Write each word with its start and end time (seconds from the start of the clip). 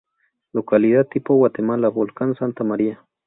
Localidad 0.51 1.05
tipo: 1.07 1.35
Guatemala: 1.35 1.87
Volcán 1.89 2.33
Santa 2.33 2.63
María. 2.63 3.05